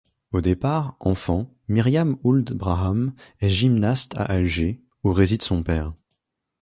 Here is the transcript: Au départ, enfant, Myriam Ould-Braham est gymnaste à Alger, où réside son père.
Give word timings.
Au 0.31 0.41
départ, 0.41 0.95
enfant, 0.99 1.53
Myriam 1.67 2.17
Ould-Braham 2.23 3.13
est 3.39 3.51
gymnaste 3.51 4.17
à 4.17 4.23
Alger, 4.23 4.81
où 5.05 5.13
réside 5.13 5.43
son 5.43 5.61
père. 5.61 5.93